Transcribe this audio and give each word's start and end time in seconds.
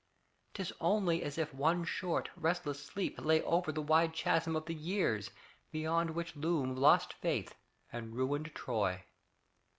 'Tis 0.55 0.73
only 0.81 1.21
as 1.21 1.37
if 1.37 1.53
one 1.53 1.85
short, 1.85 2.31
restless 2.35 2.83
sleep 2.83 3.21
Lay 3.23 3.43
over 3.43 3.71
the 3.71 3.83
wide 3.83 4.13
chasm 4.13 4.55
of 4.55 4.65
the 4.65 4.73
years 4.73 5.29
Beyond 5.71 6.15
which 6.15 6.35
loom 6.35 6.75
lost 6.75 7.13
faith 7.13 7.53
and 7.93 8.15
ruined 8.15 8.49
Troy. 8.55 9.03